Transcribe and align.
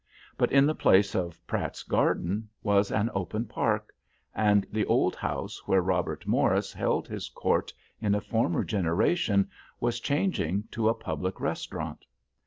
But 0.35 0.51
in 0.51 0.65
the 0.65 0.73
place 0.73 1.13
of 1.13 1.39
"Pratt's 1.45 1.83
Garden" 1.83 2.49
was 2.63 2.91
an 2.91 3.11
open 3.13 3.45
park, 3.45 3.93
and 4.33 4.65
the 4.71 4.83
old 4.85 5.15
house 5.15 5.67
where 5.67 5.79
Robert 5.83 6.25
Morris 6.25 6.73
held 6.73 7.07
his 7.07 7.29
court 7.29 7.71
in 8.01 8.15
a 8.15 8.19
former 8.19 8.63
generation 8.63 9.47
was 9.79 9.99
changing 9.99 10.63
to 10.71 10.89
a 10.89 10.95
public 10.95 11.39
restaurant. 11.39 12.03